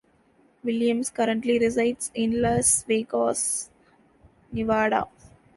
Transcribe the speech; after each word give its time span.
Williams 0.63 1.11
currently 1.11 1.59
resides 1.59 2.09
in 2.15 2.41
Las 2.41 2.81
Vegas, 2.87 3.69
Nevada. 4.51 5.07